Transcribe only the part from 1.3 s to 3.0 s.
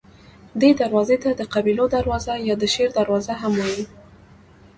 د قبیلو دروازه یا د شیر